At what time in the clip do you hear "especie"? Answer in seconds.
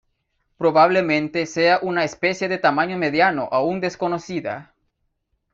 2.03-2.47